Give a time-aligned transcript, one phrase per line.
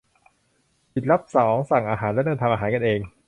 [0.91, 2.99] หยุดรับของสั่งอาหารและเริ่มทำอาหารเอง!